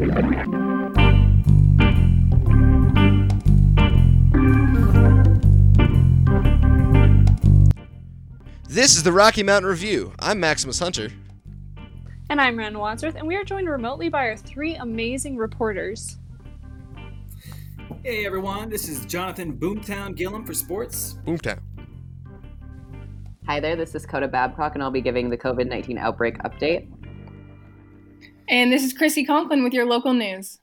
[0.00, 0.16] This
[8.96, 10.14] is the Rocky Mountain Review.
[10.18, 11.10] I'm Maximus Hunter.
[12.30, 16.16] And I'm Ren Wadsworth, and we are joined remotely by our three amazing reporters.
[18.02, 21.18] Hey everyone, this is Jonathan Boomtown Gillum for sports.
[21.26, 21.58] Boomtown.
[23.46, 26.88] Hi there, this is Coda Babcock, and I'll be giving the COVID 19 outbreak update.
[28.50, 30.58] And this is Chrissy Conklin with your local news.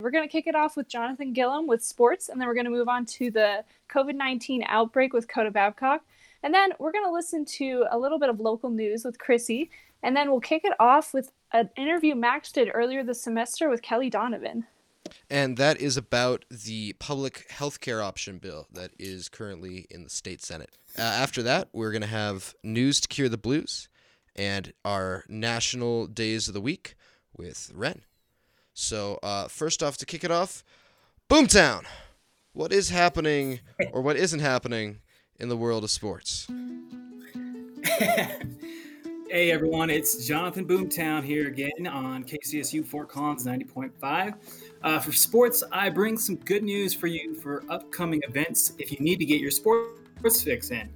[0.00, 2.66] We're going to kick it off with Jonathan Gillum with sports, and then we're going
[2.66, 6.02] to move on to the COVID 19 outbreak with Coda Babcock.
[6.42, 9.70] And then we're going to listen to a little bit of local news with Chrissy.
[10.02, 13.80] And then we'll kick it off with an interview Max did earlier this semester with
[13.80, 14.66] Kelly Donovan.
[15.30, 20.10] And that is about the public health care option bill that is currently in the
[20.10, 20.76] state Senate.
[20.98, 23.88] Uh, after that, we're going to have news to cure the blues
[24.36, 26.94] and our national days of the week
[27.36, 28.02] with Ren.
[28.74, 30.62] So, uh, first off, to kick it off,
[31.28, 31.84] Boomtown.
[32.52, 33.60] What is happening
[33.92, 35.00] or what isn't happening
[35.38, 36.46] in the world of sports?
[39.30, 44.34] hey everyone, it's Jonathan Boomtown here again on KCSU Fort Collins 90.5.
[44.82, 48.98] Uh, for sports, I bring some good news for you for upcoming events if you
[49.00, 50.88] need to get your sports fix in.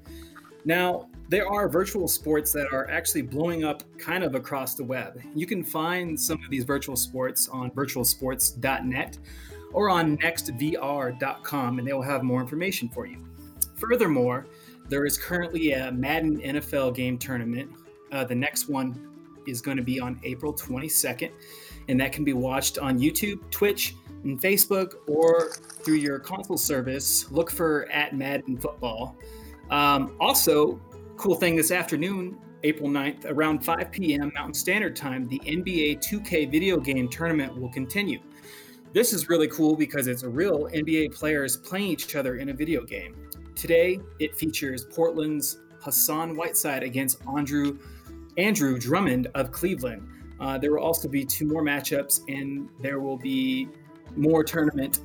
[0.64, 5.20] Now, there are virtual sports that are actually blowing up kind of across the web.
[5.34, 9.18] You can find some of these virtual sports on virtualsports.net
[9.72, 13.24] or on nextvr.com, and they will have more information for you.
[13.76, 14.46] Furthermore,
[14.88, 17.70] there is currently a Madden NFL game tournament.
[18.10, 19.08] Uh, the next one
[19.46, 21.30] is going to be on April 22nd,
[21.88, 23.94] and that can be watched on YouTube, Twitch,
[24.24, 27.30] and Facebook, or through your console service.
[27.30, 29.16] Look for at Madden Football.
[29.70, 30.80] Um, also,
[31.16, 34.32] cool thing this afternoon, April 9th, around 5 p.m.
[34.34, 38.20] Mountain Standard Time, the NBA 2K video game tournament will continue.
[38.92, 42.84] This is really cool because it's real NBA players playing each other in a video
[42.84, 43.14] game.
[43.54, 47.78] Today, it features Portland's Hassan Whiteside against Andrew
[48.36, 50.08] Andrew Drummond of Cleveland.
[50.40, 53.68] Uh, there will also be two more matchups, and there will be
[54.16, 55.00] more tournament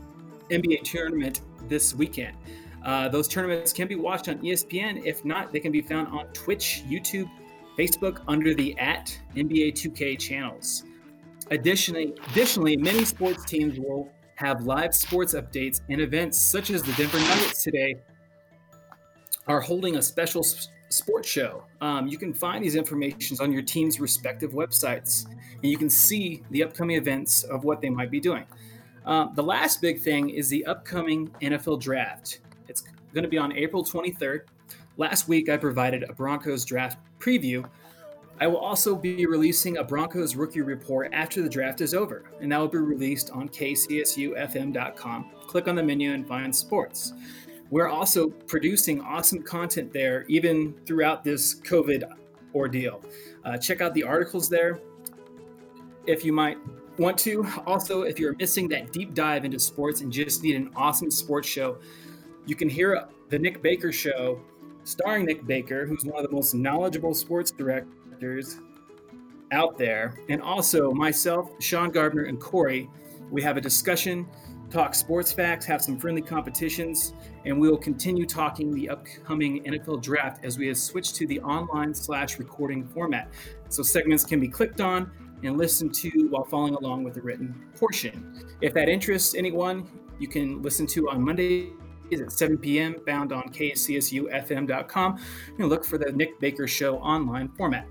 [0.49, 2.37] NBA tournament this weekend.
[2.85, 5.03] Uh, those tournaments can be watched on ESPN.
[5.03, 7.29] If not, they can be found on Twitch, YouTube,
[7.77, 10.83] Facebook under the at NBA 2K channels.
[11.51, 16.91] Additionally, additionally, many sports teams will have live sports updates and events such as the
[16.93, 17.95] Denver Nuggets today
[19.47, 20.43] are holding a special
[20.89, 21.63] sports show.
[21.81, 26.43] Um, you can find these informations on your team's respective websites, and you can see
[26.51, 28.45] the upcoming events of what they might be doing.
[29.05, 32.39] Uh, the last big thing is the upcoming NFL draft.
[32.67, 32.83] It's
[33.13, 34.41] going to be on April 23rd.
[34.97, 37.67] Last week, I provided a Broncos draft preview.
[38.39, 42.51] I will also be releasing a Broncos rookie report after the draft is over, and
[42.51, 45.31] that will be released on kcsufm.com.
[45.47, 47.13] Click on the menu and find sports
[47.69, 52.03] we're also producing awesome content there, even throughout this COVID
[52.53, 53.03] ordeal.
[53.43, 54.79] Uh, check out the articles there
[56.05, 56.57] if you might
[56.97, 57.45] want to.
[57.65, 61.47] Also, if you're missing that deep dive into sports and just need an awesome sports
[61.47, 61.77] show,
[62.45, 64.41] you can hear the Nick Baker Show
[64.83, 68.59] starring Nick Baker, who's one of the most knowledgeable sports directors
[69.51, 70.19] out there.
[70.29, 72.89] And also myself, Sean Gardner, and Corey.
[73.31, 74.27] We have a discussion
[74.69, 77.13] talk sports facts, have some friendly competitions,
[77.45, 81.39] and we will continue talking the upcoming NFL draft as we have switched to the
[81.41, 83.29] online slash recording format.
[83.69, 85.11] So segments can be clicked on
[85.43, 88.43] and listened to while following along with the written portion.
[88.61, 89.87] If that interests anyone,
[90.19, 91.69] you can listen to on Monday
[92.13, 92.95] at 7 p.m.
[93.05, 95.19] found on kcsufm.com
[95.57, 97.87] and look for the Nick Baker Show online format.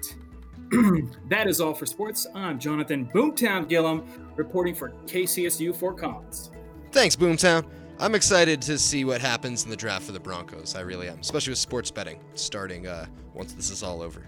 [1.28, 2.26] that is all for sports.
[2.34, 6.50] I'm Jonathan Boomtown Gillum reporting for KCSU Fort Collins.
[6.90, 7.66] Thanks, Boomtown.
[7.98, 10.74] I'm excited to see what happens in the draft for the Broncos.
[10.74, 14.26] I really am, especially with sports betting starting uh, once this is all over.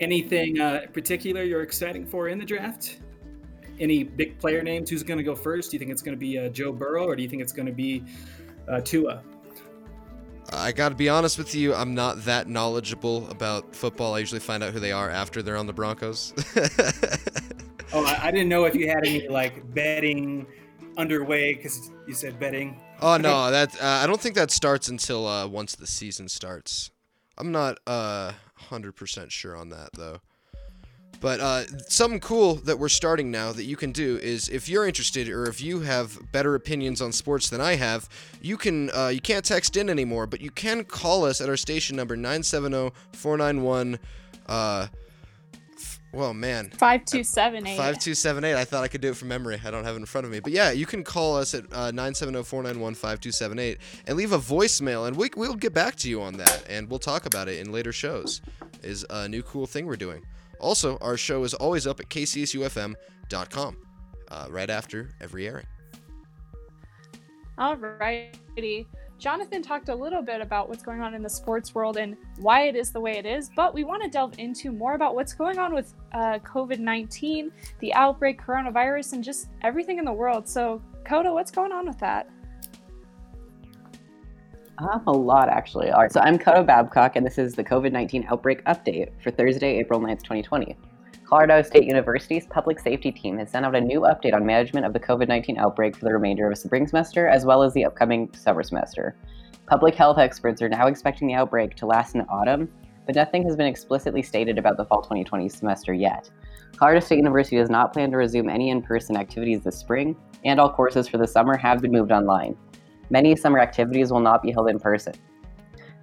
[0.00, 3.00] Anything uh, particular you're excited for in the draft?
[3.80, 4.90] Any big player names?
[4.90, 5.70] Who's going to go first?
[5.70, 7.52] Do you think it's going to be uh, Joe Burrow or do you think it's
[7.52, 8.04] going to be
[8.68, 9.22] uh, Tua?
[10.52, 14.14] I got to be honest with you, I'm not that knowledgeable about football.
[14.14, 16.34] I usually find out who they are after they're on the Broncos.
[17.94, 20.46] Oh, I, I didn't know if you had any like betting
[20.96, 22.80] underway because you said betting.
[23.00, 26.90] Oh no, that uh, I don't think that starts until uh, once the season starts.
[27.38, 28.32] I'm not uh,
[28.68, 30.20] 100% sure on that though.
[31.20, 34.86] But uh, something cool that we're starting now that you can do is if you're
[34.86, 38.08] interested or if you have better opinions on sports than I have,
[38.42, 41.56] you can uh, you can't text in anymore, but you can call us at our
[41.56, 43.98] station number 970 491
[46.12, 46.70] Well, man.
[46.70, 47.76] 5278.
[47.76, 48.54] 5278.
[48.54, 49.60] I thought I could do it from memory.
[49.64, 50.38] I don't have it in front of me.
[50.38, 55.30] But yeah, you can call us at uh, 970-491-5278 and leave a voicemail, and we,
[55.36, 58.40] we'll get back to you on that, and we'll talk about it in later shows.
[58.82, 60.24] Is a new cool thing we're doing.
[60.64, 63.76] Also, our show is always up at kcsufm.com
[64.30, 65.66] uh, right after every airing.
[67.58, 68.88] All righty.
[69.18, 72.62] Jonathan talked a little bit about what's going on in the sports world and why
[72.62, 75.34] it is the way it is, but we want to delve into more about what's
[75.34, 80.48] going on with uh, COVID 19, the outbreak, coronavirus, and just everything in the world.
[80.48, 82.30] So, Coda, what's going on with that?
[84.78, 85.90] A lot, actually.
[85.90, 89.30] All right, so I'm Coda Babcock, and this is the COVID 19 outbreak update for
[89.30, 90.76] Thursday, April 9th, 2020.
[91.24, 94.92] Colorado State University's public safety team has sent out a new update on management of
[94.92, 97.84] the COVID 19 outbreak for the remainder of the spring semester as well as the
[97.84, 99.16] upcoming summer semester.
[99.68, 102.68] Public health experts are now expecting the outbreak to last in the autumn,
[103.06, 106.28] but nothing has been explicitly stated about the fall 2020 semester yet.
[106.76, 110.58] Colorado State University does not plan to resume any in person activities this spring, and
[110.58, 112.56] all courses for the summer have been moved online.
[113.10, 115.14] Many summer activities will not be held in person.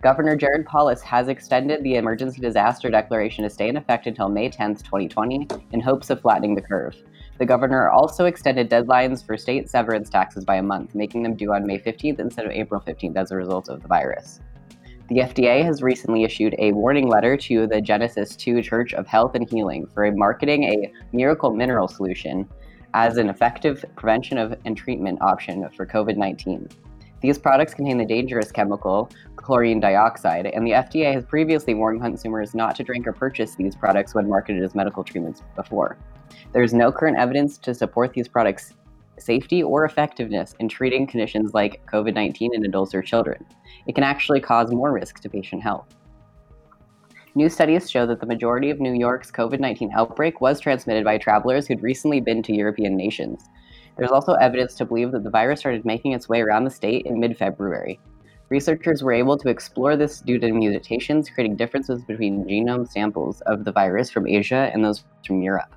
[0.02, 4.50] Governor Jared Polis has extended the emergency disaster declaration to stay in effect until May
[4.50, 6.96] 10, 2020, in hopes of flattening the curve.
[7.38, 11.54] The governor also extended deadlines for state severance taxes by a month, making them due
[11.54, 14.40] on May 15th instead of April 15th as a result of the virus.
[15.10, 19.36] The FDA has recently issued a warning letter to the Genesis 2 Church of Health
[19.36, 22.48] and Healing for marketing a miracle mineral solution
[22.94, 26.70] as an effective prevention of and treatment option for COVID 19.
[27.22, 32.56] These products contain the dangerous chemical chlorine dioxide, and the FDA has previously warned consumers
[32.56, 35.98] not to drink or purchase these products when marketed as medical treatments before.
[36.52, 38.74] There is no current evidence to support these products'
[39.20, 43.46] safety or effectiveness in treating conditions like COVID 19 in adults or children.
[43.88, 45.88] It can actually cause more risk to patient health.
[47.34, 51.18] New studies show that the majority of New York's COVID 19 outbreak was transmitted by
[51.18, 53.44] travelers who'd recently been to European nations,
[53.98, 57.06] there's also evidence to believe that the virus started making its way around the state
[57.06, 58.00] in mid February.
[58.50, 63.64] Researchers were able to explore this due to mutations, creating differences between genome samples of
[63.64, 65.74] the virus from Asia and those from Europe.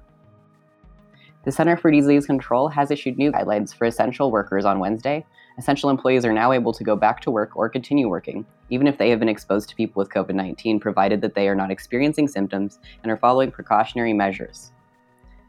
[1.44, 5.24] The Center for Disease Control has issued new guidelines for essential workers on Wednesday.
[5.56, 8.98] Essential employees are now able to go back to work or continue working, even if
[8.98, 12.26] they have been exposed to people with COVID 19, provided that they are not experiencing
[12.26, 14.72] symptoms and are following precautionary measures.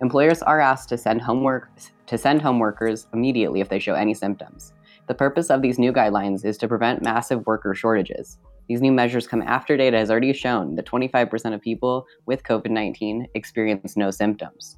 [0.01, 1.69] Employers are asked to send homework
[2.07, 4.73] to send home workers immediately if they show any symptoms.
[5.07, 8.37] The purpose of these new guidelines is to prevent massive worker shortages.
[8.67, 13.27] These new measures come after data has already shown that 25% of people with COVID-19
[13.35, 14.77] experience no symptoms.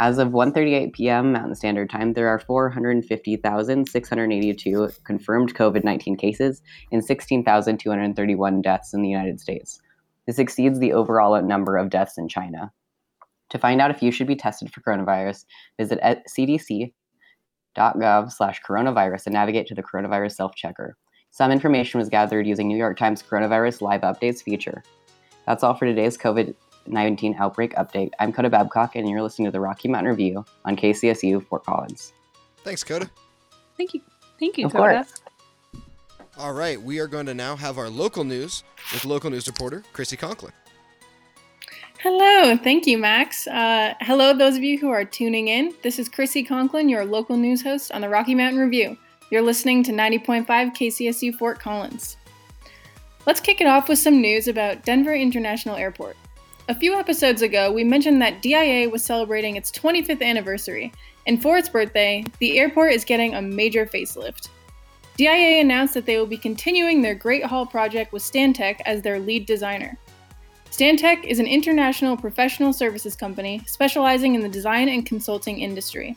[0.00, 1.30] As of 1:38 p.m.
[1.32, 6.60] Mountain Standard Time, there are 450,682 confirmed COVID-19 cases
[6.90, 9.80] and 16,231 deaths in the United States.
[10.26, 12.72] This exceeds the overall number of deaths in China.
[13.50, 15.44] To find out if you should be tested for coronavirus,
[15.78, 16.00] visit
[16.36, 16.92] cdc.gov
[18.32, 20.96] slash coronavirus and navigate to the coronavirus self-checker.
[21.30, 24.82] Some information was gathered using New York Times Coronavirus Live Updates feature.
[25.46, 26.54] That's all for today's COVID
[26.86, 28.10] 19 outbreak update.
[28.20, 32.12] I'm Coda Babcock, and you're listening to the Rocky Mountain Review on KCSU Fort Collins.
[32.62, 33.10] Thanks, Coda.
[33.76, 34.00] Thank you.
[34.38, 35.04] Thank you, Of Coda.
[35.04, 35.14] course.
[36.38, 39.82] All right, we are going to now have our local news with local news reporter
[39.92, 40.52] Chrissy Conklin.
[42.04, 43.46] Hello, thank you, Max.
[43.46, 45.72] Uh, hello, those of you who are tuning in.
[45.80, 48.98] This is Chrissy Conklin, your local news host on the Rocky Mountain Review.
[49.30, 52.18] You're listening to 90.5 KCSU Fort Collins.
[53.24, 56.18] Let's kick it off with some news about Denver International Airport.
[56.68, 60.92] A few episodes ago, we mentioned that DIA was celebrating its 25th anniversary,
[61.26, 64.50] and for its birthday, the airport is getting a major facelift.
[65.16, 69.18] DIA announced that they will be continuing their Great Hall project with Stantec as their
[69.18, 69.98] lead designer.
[70.74, 76.16] Stantec is an international professional services company specializing in the design and consulting industry.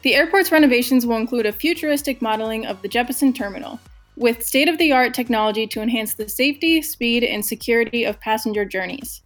[0.00, 3.78] The airport's renovations will include a futuristic modeling of the Jeppesen terminal,
[4.16, 8.64] with state of the art technology to enhance the safety, speed, and security of passenger
[8.64, 9.20] journeys.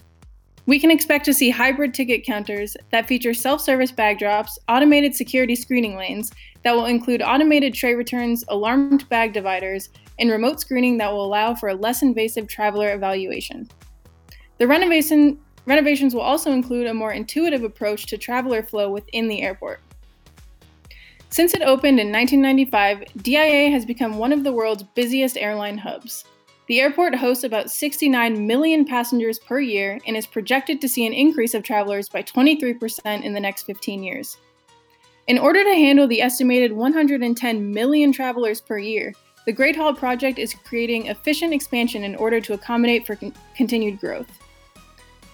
[0.66, 5.14] We can expect to see hybrid ticket counters that feature self service bag drops, automated
[5.14, 6.32] security screening lanes
[6.64, 11.54] that will include automated tray returns, alarmed bag dividers, and remote screening that will allow
[11.54, 13.68] for a less invasive traveler evaluation.
[14.58, 19.42] The renovation, renovations will also include a more intuitive approach to traveler flow within the
[19.42, 19.80] airport.
[21.30, 26.24] Since it opened in 1995, DIA has become one of the world's busiest airline hubs.
[26.68, 31.12] The airport hosts about 69 million passengers per year and is projected to see an
[31.12, 34.36] increase of travelers by 23% in the next 15 years.
[35.28, 39.12] In order to handle the estimated 110 million travelers per year,
[39.48, 43.98] the Great Hall project is creating efficient expansion in order to accommodate for con- continued
[43.98, 44.28] growth.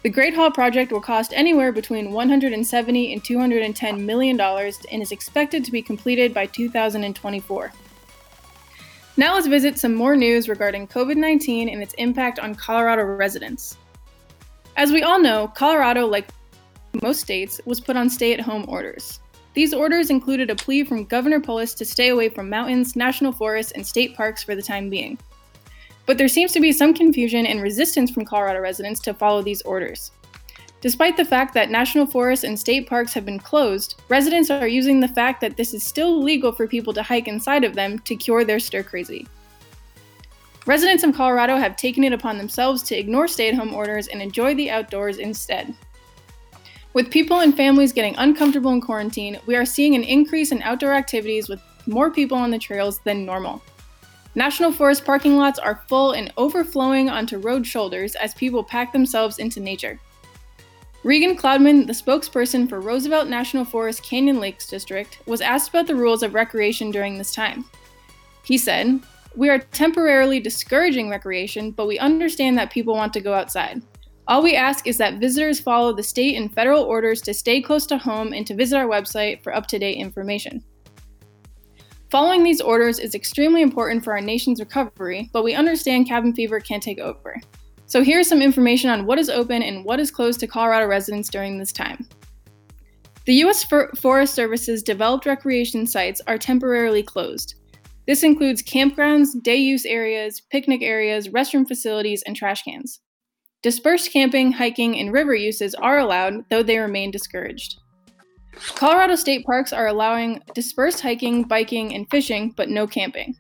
[0.04, 5.10] The Great Hall project will cost anywhere between 170 and 210 million dollars and is
[5.10, 7.72] expected to be completed by 2024.
[9.16, 13.78] Now let's visit some more news regarding COVID-19 and its impact on Colorado residents.
[14.76, 16.28] As we all know, Colorado, like
[17.02, 19.18] most states, was put on stay-at-home orders.
[19.54, 23.72] These orders included a plea from Governor Polis to stay away from mountains, national forests,
[23.72, 25.16] and state parks for the time being.
[26.06, 29.62] But there seems to be some confusion and resistance from Colorado residents to follow these
[29.62, 30.10] orders.
[30.80, 35.00] Despite the fact that national forests and state parks have been closed, residents are using
[35.00, 38.16] the fact that this is still legal for people to hike inside of them to
[38.16, 39.26] cure their stir crazy.
[40.66, 44.20] Residents of Colorado have taken it upon themselves to ignore stay at home orders and
[44.20, 45.74] enjoy the outdoors instead.
[46.94, 50.94] With people and families getting uncomfortable in quarantine, we are seeing an increase in outdoor
[50.94, 53.60] activities with more people on the trails than normal.
[54.36, 59.40] National Forest parking lots are full and overflowing onto road shoulders as people pack themselves
[59.40, 59.98] into nature.
[61.02, 65.96] Regan Cloudman, the spokesperson for Roosevelt National Forest Canyon Lakes District, was asked about the
[65.96, 67.64] rules of recreation during this time.
[68.44, 69.00] He said,
[69.34, 73.82] We are temporarily discouraging recreation, but we understand that people want to go outside.
[74.26, 77.84] All we ask is that visitors follow the state and federal orders to stay close
[77.86, 80.64] to home and to visit our website for up to date information.
[82.10, 86.58] Following these orders is extremely important for our nation's recovery, but we understand cabin fever
[86.58, 87.38] can take over.
[87.84, 91.28] So here's some information on what is open and what is closed to Colorado residents
[91.28, 92.08] during this time.
[93.26, 93.64] The U.S.
[93.64, 97.56] Forest Service's developed recreation sites are temporarily closed.
[98.06, 103.00] This includes campgrounds, day use areas, picnic areas, restroom facilities, and trash cans.
[103.64, 107.80] Dispersed camping, hiking, and river uses are allowed, though they remain discouraged.
[108.74, 113.34] Colorado state parks are allowing dispersed hiking, biking, and fishing, but no camping.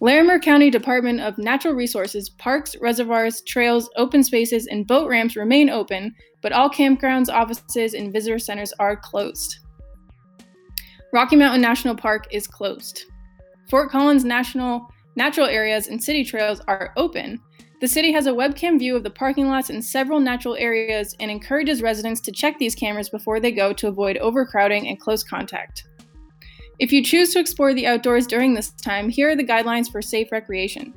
[0.00, 5.70] Larimer County Department of Natural Resources parks, reservoirs, trails, open spaces, and boat ramps remain
[5.70, 9.60] open, but all campgrounds, offices, and visitor centers are closed.
[11.14, 13.06] Rocky Mountain National Park is closed.
[13.70, 17.40] Fort Collins National Natural Areas and City Trails are open,
[17.80, 21.30] the city has a webcam view of the parking lots in several natural areas and
[21.30, 25.84] encourages residents to check these cameras before they go to avoid overcrowding and close contact.
[26.78, 30.00] If you choose to explore the outdoors during this time, here are the guidelines for
[30.00, 30.94] safe recreation.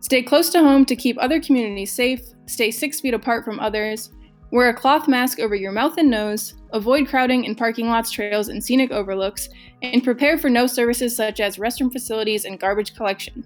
[0.00, 4.12] Stay close to home to keep other communities safe, stay six feet apart from others,
[4.52, 8.48] wear a cloth mask over your mouth and nose, avoid crowding in parking lots, trails,
[8.48, 9.48] and scenic overlooks,
[9.82, 13.44] and prepare for no services such as restroom facilities and garbage collection.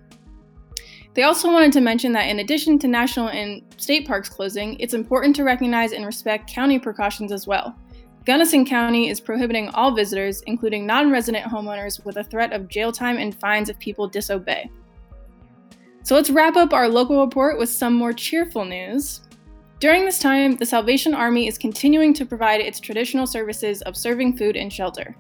[1.19, 4.95] They also wanted to mention that in addition to national and state parks closing, it's
[4.95, 7.75] important to recognize and respect county precautions as well.
[8.25, 12.93] Gunnison County is prohibiting all visitors, including non resident homeowners, with a threat of jail
[12.93, 14.71] time and fines if people disobey.
[16.05, 19.23] So let's wrap up our local report with some more cheerful news.
[19.81, 24.37] During this time, the Salvation Army is continuing to provide its traditional services of serving
[24.37, 25.17] food and shelter.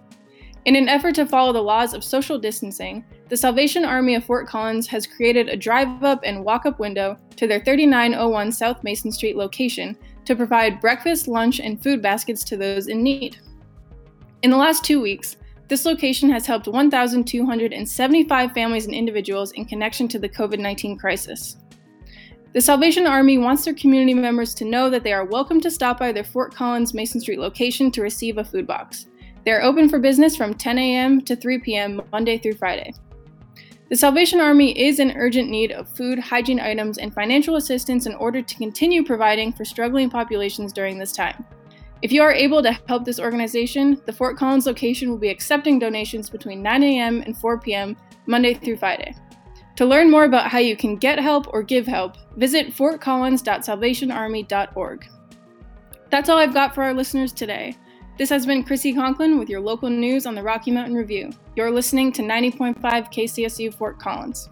[0.65, 4.47] In an effort to follow the laws of social distancing, the Salvation Army of Fort
[4.47, 9.12] Collins has created a drive up and walk up window to their 3901 South Mason
[9.12, 13.38] Street location to provide breakfast, lunch, and food baskets to those in need.
[14.43, 15.37] In the last two weeks,
[15.69, 21.57] this location has helped 1,275 families and individuals in connection to the COVID 19 crisis.
[22.55, 25.99] The Salvation Army wants their community members to know that they are welcome to stop
[25.99, 29.08] by their Fort Collins Mason Street location to receive a food box.
[29.45, 31.21] They are open for business from 10 a.m.
[31.23, 32.02] to 3 p.m.
[32.12, 32.92] Monday through Friday.
[33.88, 38.14] The Salvation Army is in urgent need of food, hygiene items, and financial assistance in
[38.16, 41.42] order to continue providing for struggling populations during this time.
[42.02, 45.78] If you are able to help this organization, the Fort Collins location will be accepting
[45.78, 47.23] donations between 9 a.m.
[47.23, 47.97] and 4 p.m.
[48.26, 49.14] Monday through Friday.
[49.76, 55.09] To learn more about how you can get help or give help, visit fortcollins.salvationarmy.org.
[56.11, 57.75] That's all I've got for our listeners today.
[58.19, 61.31] This has been Chrissy Conklin with your local news on the Rocky Mountain Review.
[61.55, 64.51] You're listening to 90.5 KCSU Fort Collins.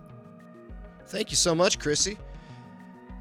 [1.08, 2.16] Thank you so much, Chrissy.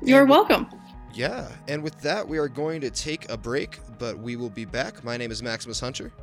[0.04, 0.68] You're and welcome.
[1.16, 4.66] Yeah, and with that, we are going to take a break, but we will be
[4.66, 5.04] back.
[5.04, 6.14] My name is Maximus Hunter.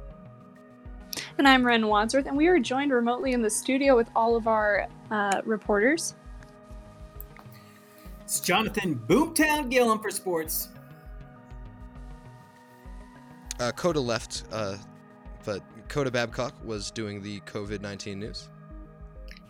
[1.38, 4.46] And I'm Ren Wadsworth, and we are joined remotely in the studio with all of
[4.46, 6.14] our uh, reporters.
[8.22, 10.68] It's Jonathan Boomtown Gillum for sports
[13.62, 14.76] uh, Coda left, uh,
[15.44, 18.48] but Coda Babcock was doing the COVID 19 news.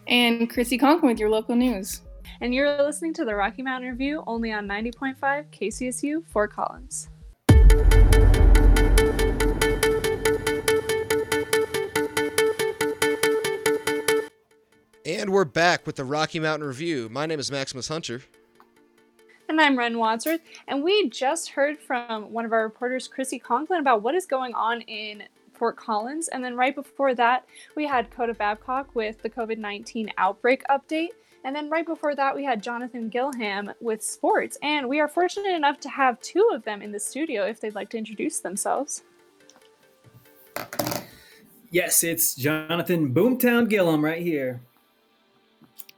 [0.06, 2.02] And Chrissy Conklin with your local news.
[2.40, 5.16] And you're listening to the Rocky Mountain Review only on 90.5
[5.50, 7.08] KCSU Fort Collins.
[15.04, 17.08] And we're back with the Rocky Mountain Review.
[17.08, 18.22] My name is Maximus Hunter.
[19.52, 20.40] And I'm Ren Wadsworth.
[20.66, 24.54] And we just heard from one of our reporters, Chrissy Conklin, about what is going
[24.54, 26.28] on in Fort Collins.
[26.28, 27.44] And then right before that,
[27.76, 31.10] we had Coda Babcock with the COVID 19 outbreak update.
[31.44, 34.56] And then right before that, we had Jonathan Gillum with sports.
[34.62, 37.74] And we are fortunate enough to have two of them in the studio if they'd
[37.74, 39.02] like to introduce themselves.
[41.70, 44.62] Yes, it's Jonathan Boomtown Gillum right here.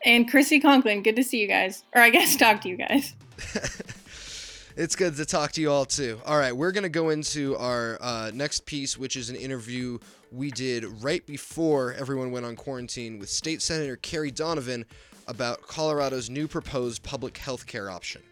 [0.04, 1.84] And Chrissy Conklin, good to see you guys.
[1.94, 3.14] Or I guess talk to you guys.
[4.76, 6.20] it's good to talk to you all too.
[6.24, 9.98] All right, we're gonna go into our uh, next piece, which is an interview
[10.32, 14.84] we did right before everyone went on quarantine with State Senator Kerry Donovan
[15.28, 18.22] about Colorado's new proposed public health care option.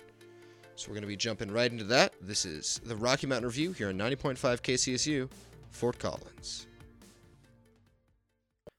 [0.77, 2.15] So we're gonna be jumping right into that.
[2.21, 5.31] This is the Rocky Mountain Review here on 90.5 KCSU,
[5.71, 6.67] Fort Collins.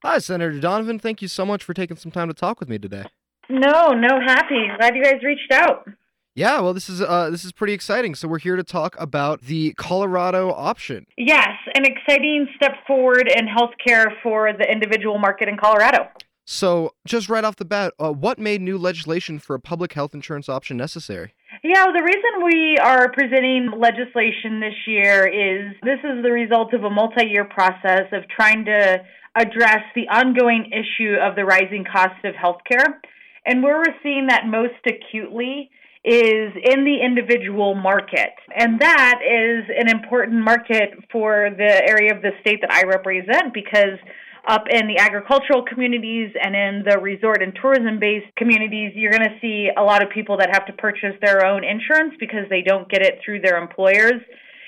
[0.04, 1.00] Hi, Senator Donovan.
[1.00, 3.06] Thank you so much for taking some time to talk with me today.
[3.50, 4.68] No, no, happy.
[4.78, 5.88] Glad you guys reached out.
[6.36, 8.16] Yeah, well, this is uh, this is pretty exciting.
[8.16, 11.06] So we're here to talk about the Colorado option.
[11.16, 16.08] Yes, an exciting step forward in healthcare for the individual market in Colorado.
[16.46, 20.14] So, just right off the bat, uh, what made new legislation for a public health
[20.14, 21.34] insurance option necessary?
[21.64, 26.74] Yeah, well, the reason we are presenting legislation this year is this is the result
[26.74, 28.98] of a multi year process of trying to
[29.36, 33.00] address the ongoing issue of the rising cost of healthcare.
[33.46, 35.70] And where we're seeing that most acutely
[36.04, 38.36] is in the individual market.
[38.56, 43.54] And that is an important market for the area of the state that I represent
[43.54, 43.98] because
[44.46, 49.24] up in the agricultural communities and in the resort and tourism based communities, you're going
[49.24, 52.62] to see a lot of people that have to purchase their own insurance because they
[52.62, 54.20] don't get it through their employers.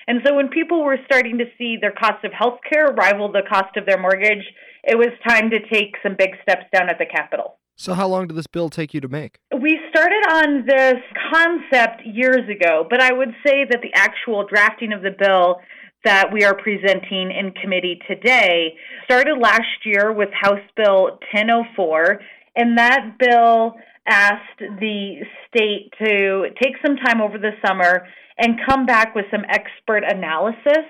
[0.07, 3.41] And so when people were starting to see their cost of health care rival the
[3.49, 4.45] cost of their mortgage,
[4.83, 7.57] it was time to take some big steps down at the Capitol.
[7.77, 9.39] So, how long did this bill take you to make?
[9.51, 10.95] We started on this
[11.33, 15.57] concept years ago, but I would say that the actual drafting of the bill
[16.05, 22.21] that we are presenting in committee today started last year with House Bill 1004,
[22.55, 23.73] and that bill
[24.07, 29.45] asked the state to take some time over the summer and come back with some
[29.49, 30.85] expert analysis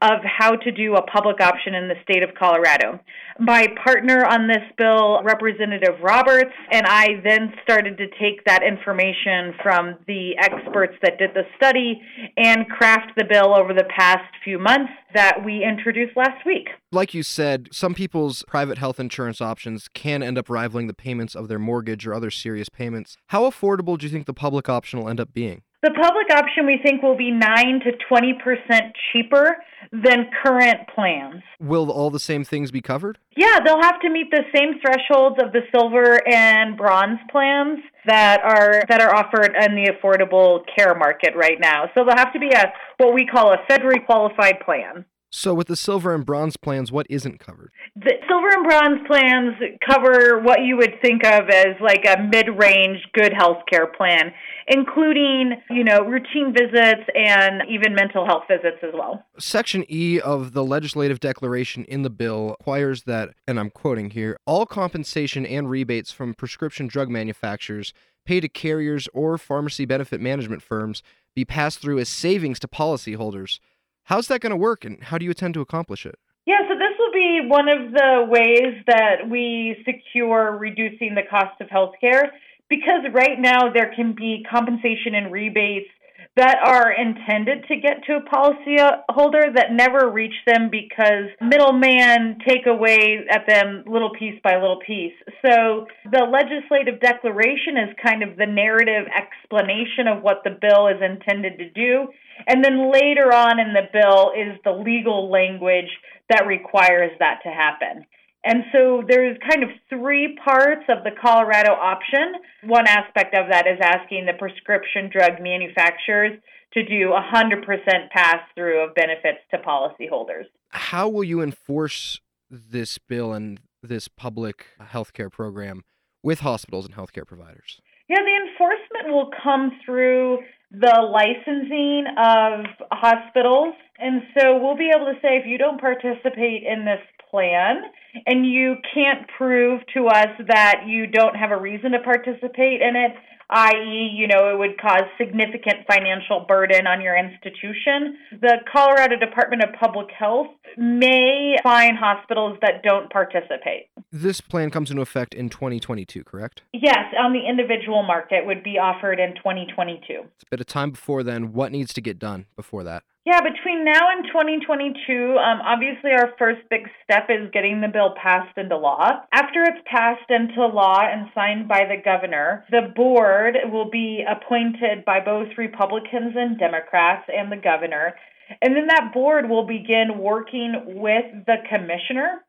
[0.00, 3.00] of how to do a public option in the state of Colorado.
[3.38, 9.54] My partner on this bill, Representative Roberts, and I then started to take that information
[9.62, 12.00] from the experts that did the study
[12.36, 16.68] and craft the bill over the past few months that we introduced last week.
[16.92, 21.34] Like you said, some people's private health insurance options can end up rivaling the payments
[21.34, 23.16] of their mortgage or other serious payments.
[23.28, 25.62] How affordable do you think the public option will end up being?
[25.82, 29.56] The public option we think will be 9 to 20% cheaper
[29.90, 31.42] than current plans.
[31.58, 33.18] Will all the same things be covered?
[33.36, 38.40] Yeah, they'll have to meet the same thresholds of the silver and bronze plans that
[38.44, 41.86] are that are offered in the affordable care market right now.
[41.94, 45.04] So they'll have to be a what we call a federally qualified plan.
[45.34, 47.72] So, with the silver and bronze plans, what isn't covered?
[47.96, 49.54] The silver and bronze plans
[49.88, 54.34] cover what you would think of as like a mid-range good health care plan,
[54.68, 59.24] including, you know, routine visits and even mental health visits as well.
[59.38, 64.36] Section E of the legislative declaration in the bill requires that, and I'm quoting here,
[64.46, 67.94] all compensation and rebates from prescription drug manufacturers
[68.26, 71.02] paid to carriers or pharmacy benefit management firms
[71.34, 73.60] be passed through as savings to policyholders.
[74.04, 76.16] How's that going to work, and how do you intend to accomplish it?
[76.44, 81.60] Yeah, so this will be one of the ways that we secure reducing the cost
[81.60, 82.30] of healthcare
[82.68, 85.88] because right now there can be compensation and rebates
[86.36, 92.66] that are intended to get to a policyholder that never reach them because middlemen take
[92.66, 95.12] away at them little piece by little piece.
[95.44, 101.02] So the legislative declaration is kind of the narrative explanation of what the bill is
[101.02, 102.08] intended to do.
[102.46, 105.90] And then later on in the bill is the legal language
[106.30, 108.06] that requires that to happen.
[108.44, 112.34] And so there's kind of three parts of the Colorado option.
[112.64, 116.38] One aspect of that is asking the prescription drug manufacturers
[116.74, 120.46] to do a 100% pass through of benefits to policyholders.
[120.70, 125.82] How will you enforce this bill and this public healthcare program
[126.22, 127.80] with hospitals and healthcare providers?
[128.08, 130.38] Yeah, the enforcement will come through
[130.70, 133.74] the licensing of hospitals.
[133.98, 137.00] And so we'll be able to say if you don't participate in this
[137.32, 137.82] plan
[138.26, 142.94] and you can't prove to us that you don't have a reason to participate in
[142.94, 143.12] it,
[143.50, 149.62] i.e., you know, it would cause significant financial burden on your institution, the Colorado Department
[149.62, 153.88] of Public Health may fine hospitals that don't participate.
[154.10, 156.62] this plan comes into effect in 2022, correct?
[156.72, 160.02] Yes, on the individual market would be offered in 2022.
[160.08, 161.52] It's a bit of time before then.
[161.52, 163.04] What needs to get done before that?
[163.24, 168.14] Yeah, between now and 2022, um, obviously our first big step is getting the bill
[168.20, 169.22] passed into law.
[169.32, 175.04] After it's passed into law and signed by the governor, the board will be appointed
[175.04, 178.16] by both Republicans and Democrats and the governor.
[178.60, 182.42] And then that board will begin working with the commissioner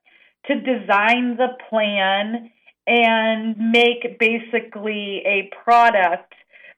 [0.48, 2.50] to design the plan
[2.88, 6.34] and make basically a product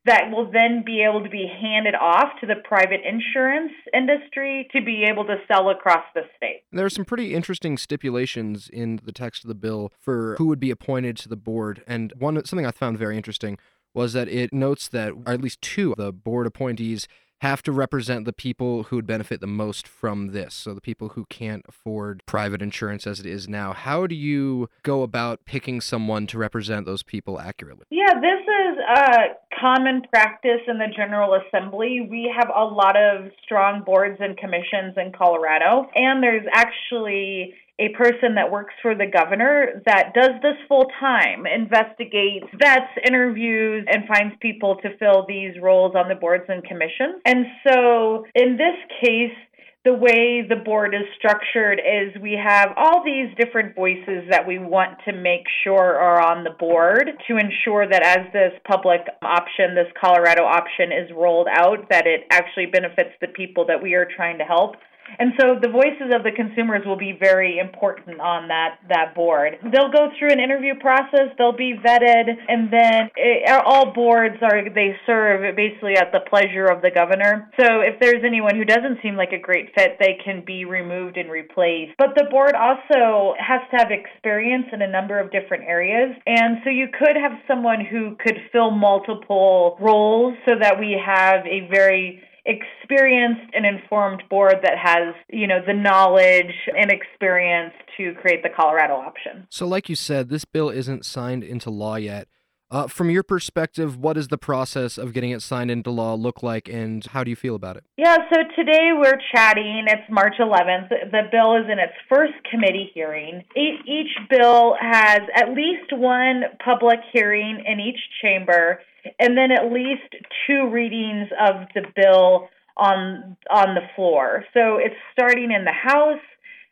[0.06, 4.82] that will then be able to be handed off to the private insurance industry to
[4.82, 6.62] be able to sell across the state.
[6.72, 10.60] There are some pretty interesting stipulations in the text of the bill for who would
[10.60, 13.58] be appointed to the board, and one something I found very interesting
[13.94, 17.08] was that it notes that at least two of the board appointees
[17.42, 20.54] have to represent the people who would benefit the most from this.
[20.54, 23.74] So the people who can't afford private insurance as it is now.
[23.74, 27.86] How do you go about picking someone to represent those people accurately?
[27.90, 29.18] Yeah, this is a
[29.60, 32.08] common practice in the General Assembly.
[32.10, 37.90] We have a lot of strong boards and commissions in Colorado, and there's actually a
[37.90, 44.08] person that works for the governor that does this full time, investigates, vets, interviews, and
[44.08, 47.22] finds people to fill these roles on the boards and commissions.
[47.26, 49.36] And so in this case,
[49.84, 54.58] the way the board is structured is we have all these different voices that we
[54.58, 59.76] want to make sure are on the board to ensure that as this public option,
[59.76, 64.08] this Colorado option is rolled out, that it actually benefits the people that we are
[64.16, 64.76] trying to help.
[65.20, 69.58] And so the voices of the consumers will be very important on that that board.
[69.62, 74.70] They'll go through an interview process, they'll be vetted, and then it, all boards are
[74.70, 77.50] they serve basically at the pleasure of the governor.
[77.60, 81.18] So if there's anyone who doesn't seem like a great fit, they can be removed
[81.18, 81.94] and replaced.
[81.98, 86.58] But the board also has to have experience in a number of different areas, and
[86.64, 91.68] so you could have someone who could fill multiple roles so that we have a
[91.72, 98.44] very experienced and informed board that has, you know, the knowledge and experience to create
[98.44, 99.48] the Colorado option.
[99.50, 102.28] So, like you said, this bill isn't signed into law yet.
[102.72, 106.42] Uh, from your perspective, what does the process of getting it signed into law look
[106.42, 107.84] like, and how do you feel about it?
[107.96, 109.86] Yeah, so today we're chatting.
[109.88, 110.90] It's March 11th.
[110.90, 113.44] The bill is in its first committee hearing.
[113.56, 118.80] Each bill has at least one public hearing in each chamber,
[119.20, 120.14] and then at least
[120.48, 124.44] two readings of the bill on on the floor.
[124.54, 126.22] So it's starting in the House.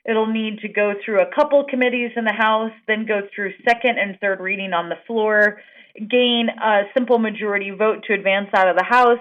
[0.06, 3.98] It'll need to go through a couple committees in the House, then go through second
[3.98, 5.60] and third reading on the floor
[5.96, 9.20] gain a simple majority vote to advance out of the House.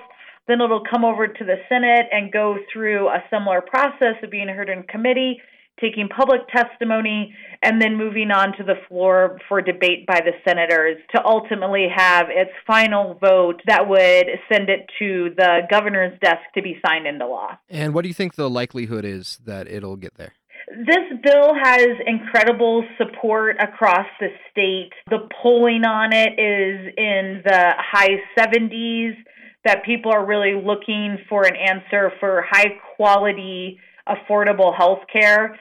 [0.49, 4.49] Then it'll come over to the Senate and go through a similar process of being
[4.49, 5.41] heard in committee,
[5.83, 10.97] taking public testimony, and then moving on to the floor for debate by the senators
[11.15, 16.63] to ultimately have its final vote that would send it to the governor's desk to
[16.63, 17.59] be signed into law.
[17.69, 20.33] And what do you think the likelihood is that it'll get there?
[20.69, 24.93] This bill has incredible support across the state.
[25.11, 29.17] The polling on it is in the high 70s,
[29.65, 35.59] that people are really looking for an answer for high quality affordable health care.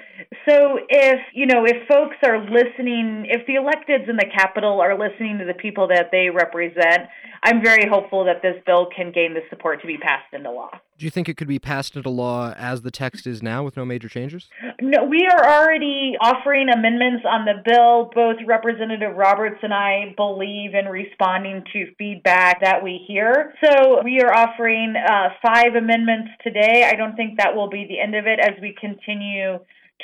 [0.48, 4.98] So if, you know, if folks are listening, if the electeds in the capital are
[4.98, 7.08] listening to the people that they represent,
[7.44, 10.72] I'm very hopeful that this bill can gain the support to be passed into law.
[11.02, 13.76] Do you think it could be passed into law as the text is now with
[13.76, 14.48] no major changes?
[14.80, 18.12] No, we are already offering amendments on the bill.
[18.14, 23.52] Both Representative Roberts and I believe in responding to feedback that we hear.
[23.64, 26.88] So we are offering uh, five amendments today.
[26.88, 29.58] I don't think that will be the end of it as we continue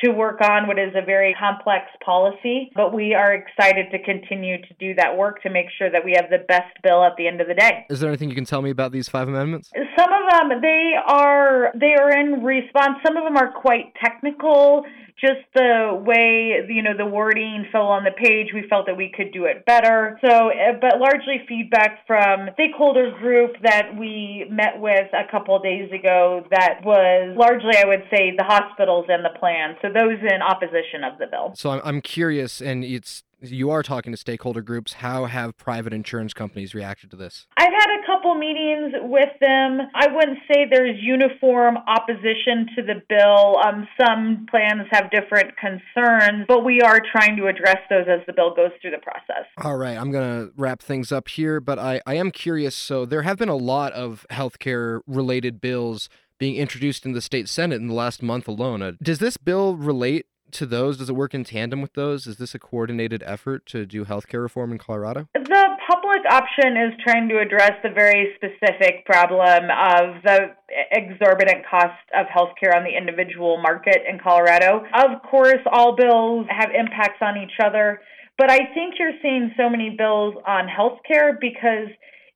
[0.03, 4.61] to work on what is a very complex policy, but we are excited to continue
[4.61, 7.27] to do that work to make sure that we have the best bill at the
[7.27, 7.85] end of the day.
[7.89, 9.71] Is there anything you can tell me about these five amendments?
[9.97, 12.97] Some of them they are they are in response.
[13.05, 14.85] Some of them are quite technical
[15.19, 19.11] just the way you know the wording fell on the page we felt that we
[19.15, 20.19] could do it better.
[20.23, 25.91] So eh, but largely feedback from stakeholder group that we met with a couple days
[25.91, 29.75] ago that was largely i would say the hospitals and the plan.
[29.81, 31.53] So those in opposition of the bill.
[31.55, 34.93] So i'm curious and it's you are talking to stakeholder groups.
[34.93, 37.45] How have private insurance companies reacted to this?
[37.57, 39.79] I've had a couple meetings with them.
[39.93, 43.57] I wouldn't say there's uniform opposition to the bill.
[43.63, 48.33] Um, some plans have different concerns, but we are trying to address those as the
[48.33, 49.45] bill goes through the process.
[49.57, 52.75] All right, I'm going to wrap things up here, but I, I am curious.
[52.75, 57.49] So, there have been a lot of healthcare related bills being introduced in the state
[57.49, 58.81] senate in the last month alone.
[58.81, 60.97] Uh, does this bill relate to those?
[60.97, 62.27] Does it work in tandem with those?
[62.27, 65.27] Is this a coordinated effort to do healthcare reform in Colorado?
[65.33, 70.55] The public option is trying to address the very specific problem of the
[70.91, 74.85] exorbitant cost of healthcare on the individual market in Colorado.
[74.93, 78.01] Of course, all bills have impacts on each other,
[78.37, 81.89] but I think you're seeing so many bills on healthcare because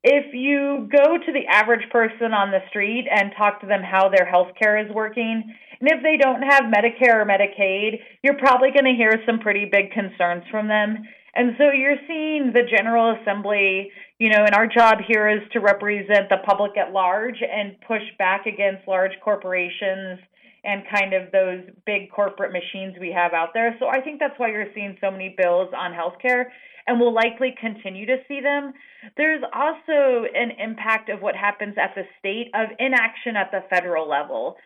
[0.04, 4.10] if you go to the average person on the street and talk to them how
[4.10, 8.70] their health care is working, and if they don't have Medicare or Medicaid, you're probably
[8.72, 11.04] going to hear some pretty big concerns from them.
[11.34, 15.60] And so you're seeing the General Assembly, you know, and our job here is to
[15.60, 20.20] represent the public at large and push back against large corporations
[20.64, 23.76] and kind of those big corporate machines we have out there.
[23.80, 26.46] So I think that's why you're seeing so many bills on healthcare
[26.88, 28.74] and we'll likely continue to see them.
[29.18, 34.10] There's also an impact of what happens at the state of inaction at the federal
[34.10, 34.58] level.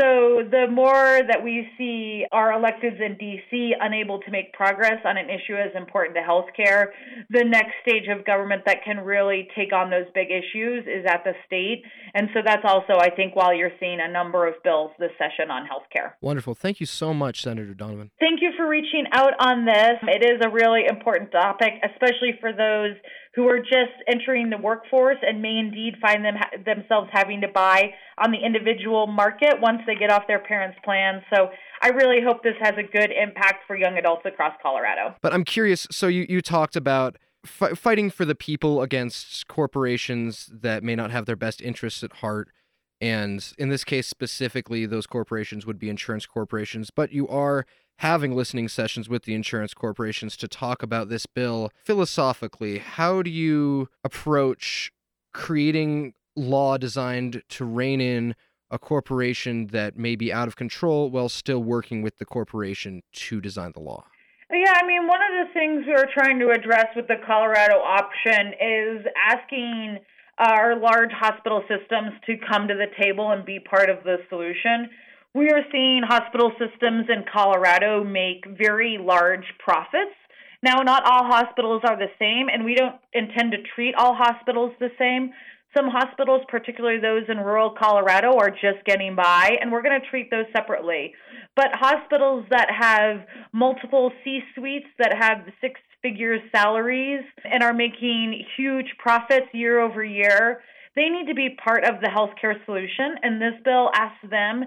[0.00, 5.18] So the more that we see our electeds in DC unable to make progress on
[5.18, 6.86] an issue as important to healthcare,
[7.28, 11.24] the next stage of government that can really take on those big issues is at
[11.24, 11.82] the state.
[12.14, 15.50] And so that's also, I think, while you're seeing a number of bills this session
[15.50, 16.12] on healthcare.
[16.22, 16.54] Wonderful.
[16.54, 18.10] Thank you so much, Senator Donovan.
[18.18, 19.98] Thank you for reaching out on this.
[20.02, 22.96] It is a really important topic, especially for those
[23.34, 26.34] who are just entering the workforce and may indeed find them
[26.66, 31.22] themselves having to buy on the individual market once they get off their parents' plans.
[31.34, 31.48] So
[31.80, 35.14] I really hope this has a good impact for young adults across Colorado.
[35.22, 35.86] But I'm curious.
[35.90, 41.10] So you you talked about f- fighting for the people against corporations that may not
[41.10, 42.50] have their best interests at heart.
[43.00, 46.90] And in this case specifically, those corporations would be insurance corporations.
[46.90, 47.66] But you are
[48.02, 52.78] having listening sessions with the insurance corporations to talk about this bill philosophically.
[52.78, 54.90] How do you approach
[55.32, 58.34] creating law designed to rein in
[58.72, 63.40] a corporation that may be out of control while still working with the corporation to
[63.40, 64.02] design the law?
[64.50, 67.76] Yeah, I mean, one of the things we are trying to address with the Colorado
[67.76, 69.98] option is asking
[70.38, 74.90] our large hospital systems to come to the table and be part of the solution
[75.34, 80.12] we are seeing hospital systems in Colorado make very large profits.
[80.62, 84.72] Now, not all hospitals are the same, and we don't intend to treat all hospitals
[84.78, 85.32] the same.
[85.76, 90.06] Some hospitals, particularly those in rural Colorado, are just getting by, and we're going to
[90.08, 91.14] treat those separately.
[91.56, 98.44] But hospitals that have multiple C suites, that have six figure salaries, and are making
[98.56, 100.60] huge profits year over year,
[100.94, 103.16] they need to be part of the healthcare solution.
[103.22, 104.64] And this bill asks them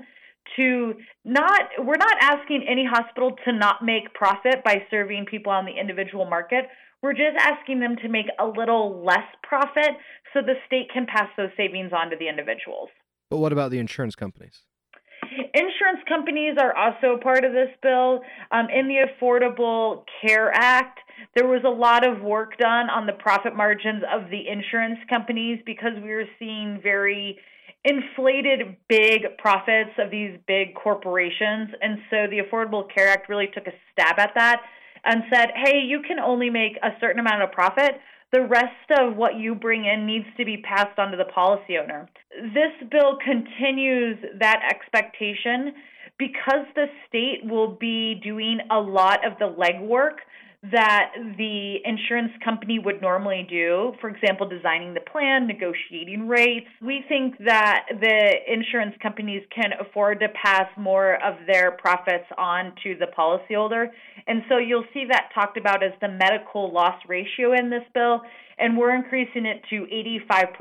[0.56, 5.66] to not we're not asking any hospital to not make profit by serving people on
[5.66, 6.66] the individual market.
[7.02, 9.92] We're just asking them to make a little less profit
[10.34, 12.90] so the state can pass those savings on to the individuals.
[13.30, 14.62] But what about the insurance companies?
[15.54, 18.22] Insurance companies are also part of this bill.
[18.52, 21.00] Um, in the Affordable Care Act,
[21.36, 25.60] there was a lot of work done on the profit margins of the insurance companies
[25.66, 27.40] because we were seeing very
[27.86, 31.70] inflated big profits of these big corporations.
[31.82, 34.62] And so the Affordable Care Act really took a stab at that
[35.06, 38.02] and said, hey, you can only make a certain amount of profit.
[38.34, 41.78] The rest of what you bring in needs to be passed on to the policy
[41.82, 42.10] owner.
[42.54, 45.74] This bill continues that expectation
[46.18, 50.18] because the state will be doing a lot of the legwork
[50.72, 56.68] that the insurance company would normally do, for example, designing the plan, negotiating rates.
[56.82, 62.74] We think that the insurance companies can afford to pass more of their profits on
[62.84, 63.88] to the policyholder.
[64.28, 68.22] And so you'll see that talked about as the medical loss ratio in this bill,
[68.58, 69.86] and we're increasing it to
[70.30, 70.58] 85%.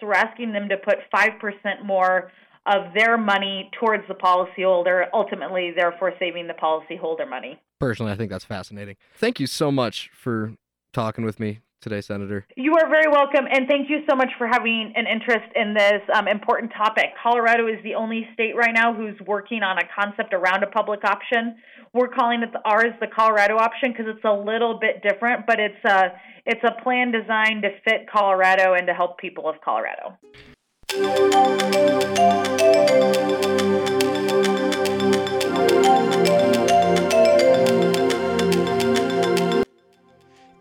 [0.00, 2.30] So we're asking them to put 5% more
[2.66, 7.58] of their money towards the policyholder, ultimately, therefore saving the policyholder money.
[7.80, 8.96] Personally, I think that's fascinating.
[9.16, 10.54] Thank you so much for
[10.92, 12.44] talking with me today, Senator.
[12.56, 16.02] You are very welcome, and thank you so much for having an interest in this
[16.12, 17.10] um, important topic.
[17.22, 21.04] Colorado is the only state right now who's working on a concept around a public
[21.04, 21.56] option.
[21.92, 25.60] We're calling it the, ours the Colorado option because it's a little bit different, but
[25.60, 26.12] it's a
[26.46, 30.16] it's a plan designed to fit Colorado and to help people of Colorado.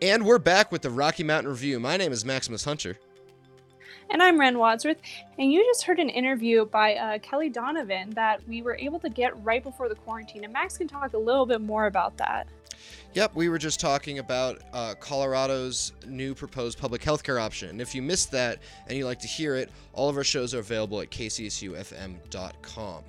[0.02, 1.80] And we're back with the Rocky Mountain Review.
[1.80, 3.00] My name is Maximus Hunter.
[4.12, 4.98] And I'm Ren Wadsworth.
[5.40, 9.10] And you just heard an interview by uh, Kelly Donovan that we were able to
[9.10, 10.44] get right before the quarantine.
[10.44, 12.48] And Max can talk a little bit more about that.
[13.16, 17.70] Yep, we were just talking about uh, Colorado's new proposed public health care option.
[17.70, 20.54] And if you missed that and you'd like to hear it, all of our shows
[20.54, 23.04] are available at kcsufm.com.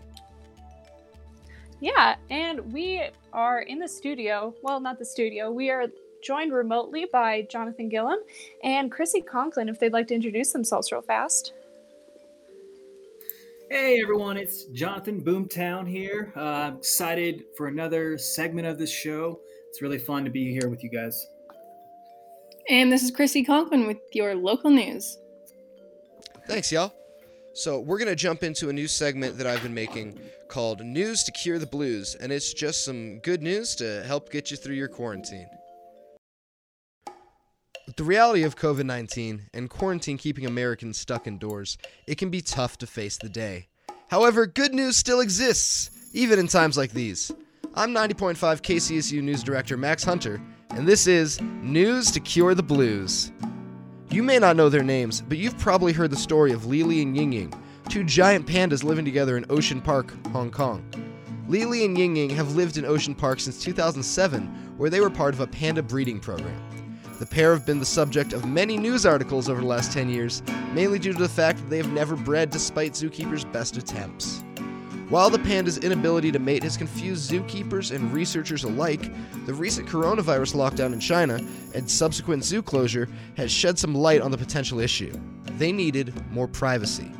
[1.80, 3.02] Yeah, and we
[3.34, 4.54] are in the studio.
[4.62, 5.52] Well, not the studio.
[5.52, 5.86] We are
[6.22, 8.18] joined remotely by Jonathan Gillum
[8.62, 11.52] and Chrissy Conklin if they'd like to introduce themselves real fast.
[13.70, 16.32] Hey everyone, it's Jonathan Boomtown here.
[16.34, 19.40] Uh, I'm excited for another segment of this show.
[19.68, 21.28] It's really fun to be here with you guys.
[22.68, 25.18] And this is Chrissy Conklin with your local news.
[26.46, 26.94] Thanks, y'all.
[27.52, 31.22] So, we're going to jump into a new segment that I've been making called News
[31.24, 34.76] to Cure the Blues, and it's just some good news to help get you through
[34.76, 35.48] your quarantine.
[37.88, 42.42] With the reality of COVID 19 and quarantine keeping Americans stuck indoors, it can be
[42.42, 43.68] tough to face the day.
[44.08, 47.32] However, good news still exists, even in times like these.
[47.74, 53.32] I'm 90.5 KCSU News Director Max Hunter, and this is News to Cure the Blues.
[54.10, 57.00] You may not know their names, but you've probably heard the story of Le Le
[57.00, 57.54] and Ying Ying,
[57.88, 60.84] two giant pandas living together in Ocean Park, Hong Kong.
[61.48, 65.08] Le Le and Ying Ying have lived in Ocean Park since 2007, where they were
[65.08, 66.67] part of a panda breeding program.
[67.18, 70.40] The pair have been the subject of many news articles over the last 10 years,
[70.72, 74.44] mainly due to the fact that they have never bred despite zookeepers' best attempts.
[75.08, 79.10] While the panda's inability to mate has confused zookeepers and researchers alike,
[79.46, 81.40] the recent coronavirus lockdown in China
[81.74, 85.18] and subsequent zoo closure has shed some light on the potential issue.
[85.56, 87.10] They needed more privacy.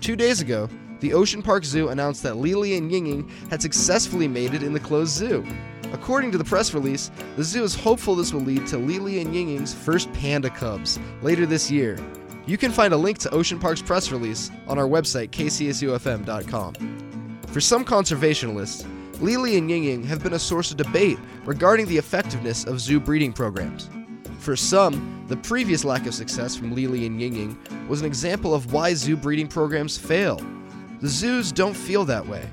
[0.00, 0.66] Two days ago,
[1.00, 4.72] the Ocean Park Zoo announced that Le Le and Ying Ying had successfully mated in
[4.72, 5.44] the closed zoo.
[5.92, 9.20] According to the press release, the zoo is hopeful this will lead to Le Le
[9.20, 11.98] and Ying Ying's first panda cubs later this year.
[12.46, 16.74] You can find a link to Ocean Park's press release on our website, kcsufm.com.
[17.48, 18.86] For some conservationists,
[19.20, 22.80] Le Le and Ying Ying have been a source of debate regarding the effectiveness of
[22.80, 23.88] zoo breeding programs.
[24.38, 28.06] For some, the previous lack of success from Le Le and Ying Ying was an
[28.06, 30.40] example of why zoo breeding programs fail.
[31.00, 32.48] The zoos don't feel that way.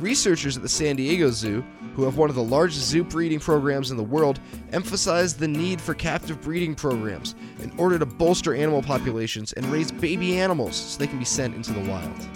[0.00, 1.64] Researchers at the San Diego Zoo,
[1.94, 4.40] who have one of the largest zoo breeding programs in the world,
[4.72, 9.92] emphasize the need for captive breeding programs in order to bolster animal populations and raise
[9.92, 12.28] baby animals so they can be sent into the wild.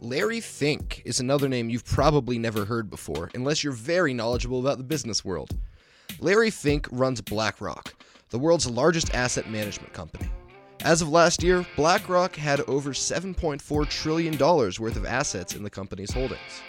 [0.00, 4.76] Larry Fink is another name you've probably never heard before, unless you're very knowledgeable about
[4.76, 5.56] the business world.
[6.20, 7.94] Larry Fink runs BlackRock,
[8.28, 10.28] the world's largest asset management company.
[10.84, 16.12] As of last year, BlackRock had over $7.4 trillion worth of assets in the company's
[16.12, 16.60] holdings.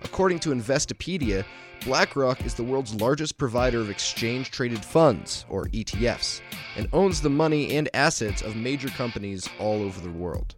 [0.00, 1.44] According to Investopedia,
[1.84, 6.40] BlackRock is the world's largest provider of exchange traded funds, or ETFs,
[6.76, 10.56] and owns the money and assets of major companies all over the world.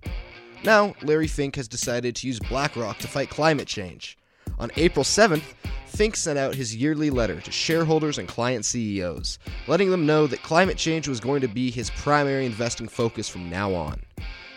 [0.65, 4.17] Now, Larry Fink has decided to use BlackRock to fight climate change.
[4.59, 5.55] On April 7th,
[5.87, 9.39] Fink sent out his yearly letter to shareholders and client CEOs,
[9.69, 13.49] letting them know that climate change was going to be his primary investing focus from
[13.49, 14.01] now on.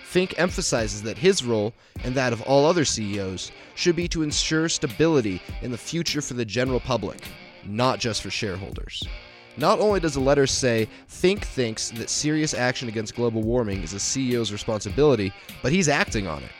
[0.04, 4.70] Fink emphasizes that his role, and that of all other CEOs, should be to ensure
[4.70, 7.28] stability in the future for the general public,
[7.66, 9.04] not just for shareholders.
[9.58, 13.94] Not only does the letter say Fink thinks that serious action against global warming is
[13.94, 16.52] a CEO's responsibility, but he's acting on it.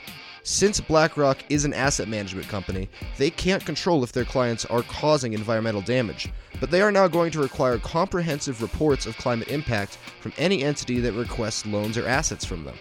[0.50, 5.34] Since BlackRock is an asset management company, they can't control if their clients are causing
[5.34, 10.32] environmental damage, but they are now going to require comprehensive reports of climate impact from
[10.38, 12.76] any entity that requests loans or assets from them.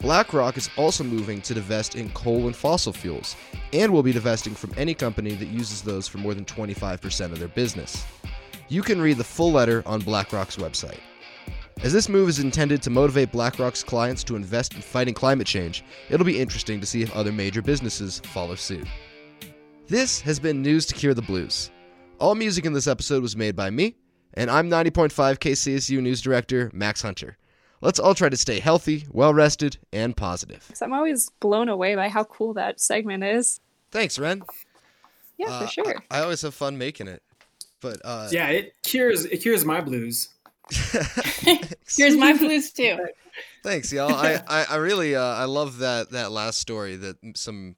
[0.00, 3.36] BlackRock is also moving to divest in coal and fossil fuels,
[3.74, 7.38] and will be divesting from any company that uses those for more than 25% of
[7.38, 8.02] their business.
[8.68, 11.00] You can read the full letter on BlackRock's website.
[11.82, 15.84] As this move is intended to motivate BlackRock's clients to invest in fighting climate change,
[16.10, 18.86] it'll be interesting to see if other major businesses follow suit.
[19.86, 21.70] This has been News to Cure the Blues.
[22.18, 23.94] All music in this episode was made by me,
[24.34, 27.38] and I'm 90.5 KCSU News Director Max Hunter.
[27.80, 30.68] Let's all try to stay healthy, well rested, and positive.
[30.82, 33.60] I'm always blown away by how cool that segment is.
[33.92, 34.42] Thanks, Ren.
[35.38, 36.02] Yeah, Uh, for sure.
[36.10, 37.22] I, I always have fun making it.
[37.80, 40.30] But uh Yeah, it cures it cures my blues.
[41.96, 42.98] Here's my blues too.
[43.62, 44.12] Thanks, y'all.
[44.12, 47.76] I, I, I really uh, I love that that last story that some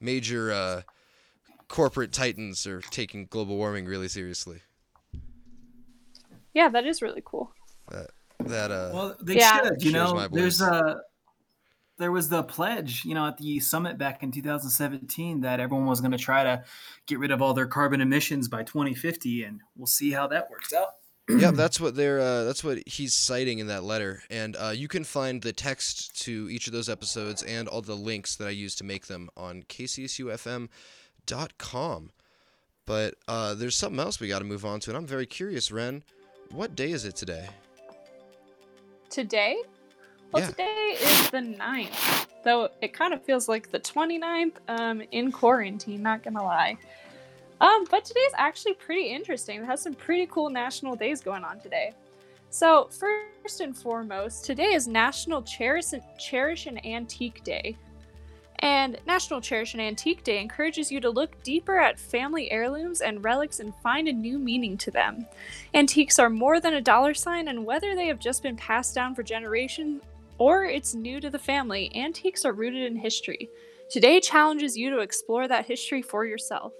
[0.00, 0.82] major uh,
[1.68, 4.60] corporate titans are taking global warming really seriously.
[6.54, 7.52] yeah, that is really cool.
[8.40, 9.62] That uh, Well, they Yeah.
[9.62, 9.82] should.
[9.82, 11.02] You know, there's a
[11.98, 16.00] there was the pledge, you know, at the summit back in 2017 that everyone was
[16.02, 16.62] going to try to
[17.06, 20.74] get rid of all their carbon emissions by 2050, and we'll see how that works
[20.74, 20.90] out.
[21.28, 24.88] Yeah, that's what they're uh, that's what he's citing in that letter, and uh, you
[24.88, 28.50] can find the text to each of those episodes and all the links that I
[28.50, 30.70] use to make them on kcsufm.com.
[32.86, 35.72] But uh, there's something else we got to move on to, and I'm very curious,
[35.72, 36.04] Ren.
[36.52, 37.48] What day is it today?
[39.10, 39.56] Today?
[40.32, 40.50] Well, Yeah.
[40.50, 42.26] today is the 9th.
[42.44, 46.76] though it kind of feels like the 29th um, in quarantine, not gonna lie.
[47.60, 49.60] Um, but today's actually pretty interesting.
[49.60, 51.92] It has some pretty cool national days going on today.
[52.50, 55.86] So, first and foremost, today is National Cherish,
[56.18, 57.76] Cherish an Antique Day.
[58.60, 63.22] And National Cherish an Antique Day encourages you to look deeper at family heirlooms and
[63.22, 65.26] relics and find a new meaning to them.
[65.74, 69.14] Antiques are more than a dollar sign, and whether they have just been passed down
[69.14, 70.02] for generations
[70.38, 73.48] or it's new to the family, antiques are rooted in history.
[73.90, 76.72] Today challenges you to explore that history for yourself.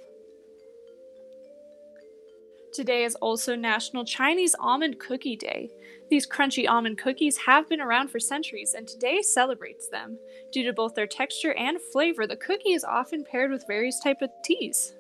[2.76, 5.70] Today is also National Chinese Almond Cookie Day.
[6.10, 10.18] These crunchy almond cookies have been around for centuries, and today celebrates them.
[10.52, 14.20] Due to both their texture and flavor, the cookie is often paired with various type
[14.20, 14.92] of teas.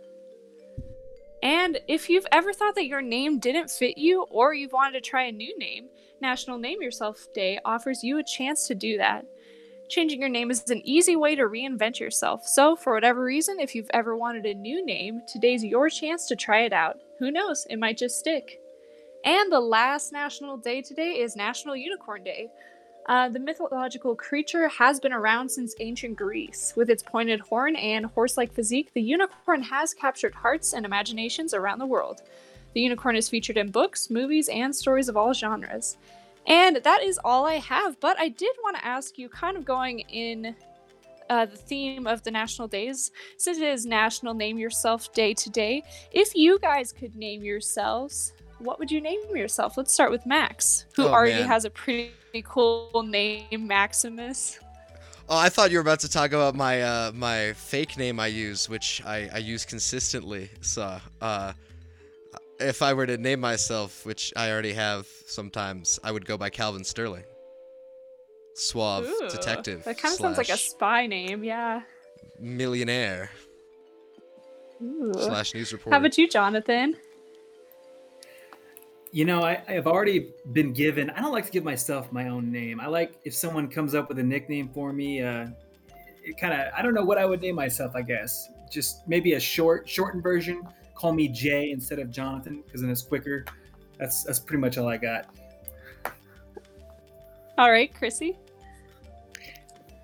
[1.42, 5.10] And if you've ever thought that your name didn't fit you or you've wanted to
[5.10, 5.90] try a new name,
[6.22, 9.26] National Name Yourself Day offers you a chance to do that.
[9.90, 12.48] Changing your name is an easy way to reinvent yourself.
[12.48, 16.36] So, for whatever reason, if you've ever wanted a new name, today's your chance to
[16.36, 16.96] try it out.
[17.18, 18.60] Who knows, it might just stick.
[19.24, 22.48] And the last national day today is National Unicorn Day.
[23.06, 26.74] Uh, the mythological creature has been around since ancient Greece.
[26.76, 31.54] With its pointed horn and horse like physique, the unicorn has captured hearts and imaginations
[31.54, 32.22] around the world.
[32.74, 35.96] The unicorn is featured in books, movies, and stories of all genres.
[36.46, 39.64] And that is all I have, but I did want to ask you, kind of
[39.64, 40.54] going in
[41.30, 45.82] uh, the theme of the national days, since it is National Name Yourself Day today,
[46.12, 49.76] if you guys could name yourselves, what would you name yourself?
[49.76, 51.48] Let's start with Max, who Oh, already man.
[51.48, 52.12] has a pretty
[52.44, 54.58] cool name, Maximus.
[55.28, 58.28] Oh, I thought you were about to talk about my uh, my fake name I
[58.28, 60.48] use, which I, I use consistently.
[60.60, 61.52] So, uh,
[62.60, 66.48] if I were to name myself, which I already have sometimes, I would go by
[66.48, 67.24] Calvin Sterling.
[68.56, 69.84] Suave Ooh, detective.
[69.84, 71.82] That kind of sounds like a spy name, yeah.
[72.40, 73.30] millionaire
[74.82, 75.12] Ooh.
[75.14, 75.94] slash news reporter.
[75.94, 76.96] How about you, Jonathan?
[79.12, 81.10] You know, I, I have already been given.
[81.10, 82.80] I don't like to give myself my own name.
[82.80, 85.20] I like if someone comes up with a nickname for me.
[85.22, 85.48] Uh,
[86.24, 86.72] it kind of.
[86.74, 87.94] I don't know what I would name myself.
[87.94, 90.66] I guess just maybe a short, shortened version.
[90.94, 93.44] Call me Jay instead of Jonathan because then it's quicker.
[93.98, 95.26] That's that's pretty much all I got.
[97.58, 98.38] All right, Chrissy.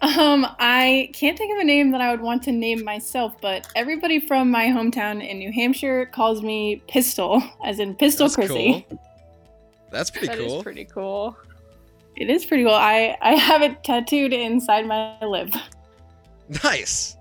[0.02, 3.68] Um, I can't think of a name that I would want to name myself, but
[3.76, 8.84] everybody from my hometown in New Hampshire calls me Pistol, as in Pistol That's Chrissy.
[8.88, 9.00] cool.
[9.90, 10.48] That's pretty That is cool.
[10.50, 11.36] That is pretty cool.
[12.16, 12.74] It is pretty cool.
[12.74, 15.54] I I have it tattooed inside my lip.
[16.64, 17.16] Nice.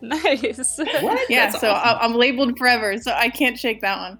[0.00, 0.78] Nice.
[0.78, 1.20] What?
[1.30, 1.98] Yeah, That's so awesome.
[2.00, 4.18] I- I'm labeled forever, so I can't shake that one.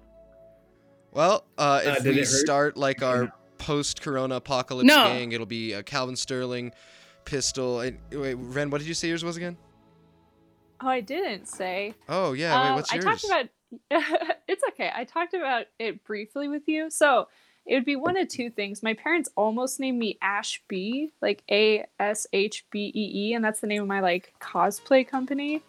[1.11, 3.31] Well, uh, Uh, if did we start like our no?
[3.57, 5.05] post-corona apocalypse No.
[5.07, 6.71] gang, it'll be uh, Calvin Sterling,
[7.29, 7.81] Pistol.
[7.81, 9.55] And, wait, Ren, what did you say yours was again?
[10.81, 11.93] Oh, I didn't say.
[12.07, 12.61] Oh yeah.
[12.61, 13.45] Wait, Um, what's I talked about.
[14.47, 14.91] it's okay.
[14.95, 16.89] I talked about it briefly with you.
[16.89, 17.27] So
[17.67, 18.81] it would be one of two things.
[18.81, 23.43] My parents almost named me Ash B, like A S H B E E, and
[23.43, 25.61] that's the name of my like cosplay company.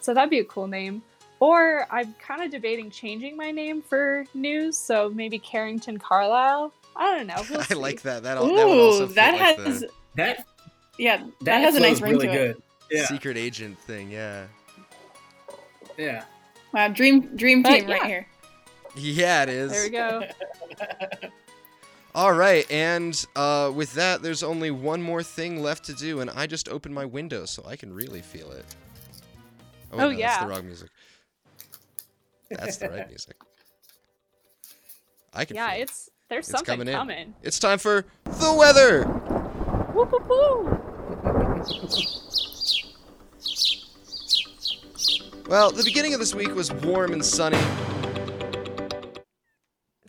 [0.00, 1.02] So that'd be a cool name.
[1.40, 6.72] Or I'm kind of debating changing my name for news, so maybe Carrington Carlisle.
[6.96, 7.42] I don't know.
[7.50, 8.22] We'll I like that.
[8.22, 10.46] That, al- that would also Ooh, that like has the that
[10.98, 12.62] yeah, that, that, has a nice ring really to it.
[12.90, 14.10] Yeah, secret agent thing.
[14.10, 14.46] Yeah.
[15.96, 16.24] yeah.
[16.72, 18.26] Wow, dream dream But, team right here.
[18.96, 19.72] Yeah, it is.
[19.72, 20.22] There we go.
[22.14, 26.30] All right, and uh, with that, there's only one more thing left to do, and
[26.30, 28.64] I just opened my window so I can really feel it.
[29.92, 30.90] Oh, Oh, no, that's the wrong music.
[32.50, 33.36] That's the right music.
[35.32, 35.82] I can Yeah, feel it.
[35.82, 36.94] it's there's It's something coming in.
[36.94, 37.34] coming.
[37.42, 39.04] It's time for the weather.
[39.04, 40.83] Whoop, whoop, whoop.
[45.46, 47.58] Well, the beginning of this week was warm and sunny.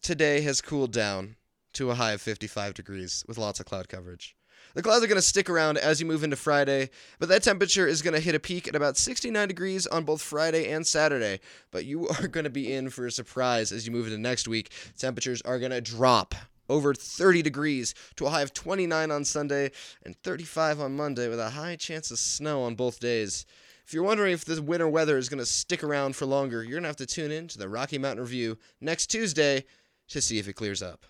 [0.02, 1.36] Today has cooled down
[1.74, 4.36] to a high of 55 degrees with lots of cloud coverage.
[4.74, 6.90] The clouds are going to stick around as you move into Friday,
[7.20, 10.22] but that temperature is going to hit a peak at about 69 degrees on both
[10.22, 11.40] Friday and Saturday.
[11.72, 14.48] But you are going to be in for a surprise as you move into next
[14.48, 14.72] week.
[14.98, 16.36] Temperatures are going to drop
[16.70, 19.72] over 30 degrees to a high of 29 on Sunday
[20.04, 23.46] and 35 on Monday with a high chance of snow on both days.
[23.86, 26.72] If you're wondering if this winter weather is going to stick around for longer, you're
[26.72, 29.66] going to have to tune in to the Rocky Mountain Review next Tuesday
[30.08, 31.06] to see if it clears up.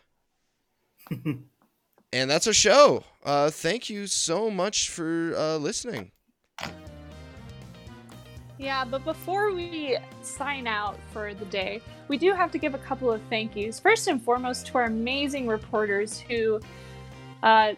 [1.10, 1.46] and
[2.12, 3.04] that's our show.
[3.24, 6.12] Uh, thank you so much for uh, listening.
[8.58, 12.78] Yeah, but before we sign out for the day, we do have to give a
[12.80, 13.80] couple of thank yous.
[13.80, 16.62] First and foremost, to our amazing reporters who
[17.44, 17.74] uh,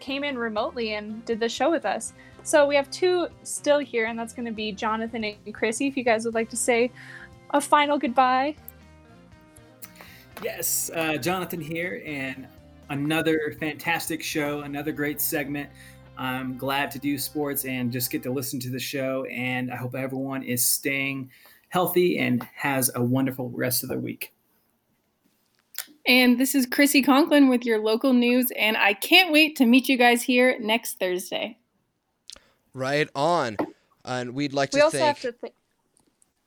[0.00, 2.12] came in remotely and did the show with us.
[2.42, 5.86] So we have two still here, and that's going to be Jonathan and Chrissy.
[5.86, 6.90] If you guys would like to say
[7.50, 8.56] a final goodbye.
[10.42, 12.46] Yes, uh, Jonathan here, and
[12.90, 15.70] another fantastic show, another great segment.
[16.18, 19.24] I'm glad to do sports and just get to listen to the show.
[19.24, 21.30] And I hope everyone is staying
[21.68, 24.32] healthy and has a wonderful rest of the week.
[26.06, 29.88] And this is Chrissy Conklin with your local news, and I can't wait to meet
[29.88, 31.58] you guys here next Thursday.
[32.72, 33.56] Right on.
[34.04, 35.40] And we'd like We to also thank have to.
[35.40, 35.52] Th-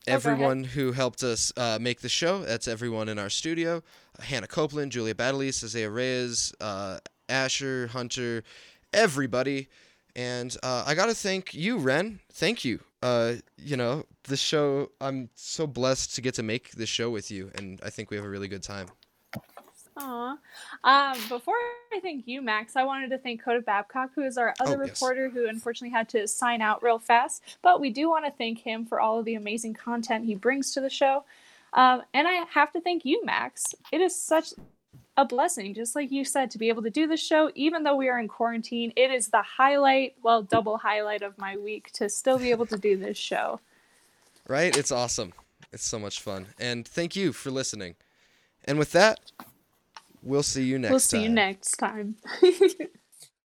[0.07, 2.39] Oh, everyone who helped us uh, make the show.
[2.43, 3.83] That's everyone in our studio
[4.19, 8.43] Hannah Copeland, Julia Badalis, Isaiah Reyes, uh, Asher, Hunter,
[8.93, 9.69] everybody.
[10.15, 12.19] And uh, I got to thank you, Ren.
[12.33, 12.79] Thank you.
[13.01, 17.31] Uh, you know, the show, I'm so blessed to get to make this show with
[17.31, 17.51] you.
[17.55, 18.87] And I think we have a really good time.
[19.97, 20.37] Aw.
[20.83, 21.55] Um, before
[21.93, 24.85] I thank you, Max, I wanted to thank Coda Babcock, who is our other Oh,
[24.85, 24.89] yes.
[25.01, 27.57] reporter who unfortunately had to sign out real fast.
[27.61, 30.73] But we do want to thank him for all of the amazing content he brings
[30.73, 31.25] to the show.
[31.73, 33.63] Um, and I have to thank you, Max.
[33.91, 34.53] It is such
[35.19, 37.97] a blessing, just like you said, to be able to do this show, even though
[37.97, 38.93] we are in quarantine.
[38.95, 42.77] It is the highlight, well, double highlight of my week to still be able to
[42.77, 43.59] do this show.
[44.47, 44.75] Right?
[44.75, 45.33] It's awesome.
[45.73, 46.47] It's so much fun.
[46.57, 47.95] And thank you for listening.
[48.63, 49.19] And with that,
[50.23, 51.23] we'll see you next we'll see time.
[51.23, 52.15] you next time.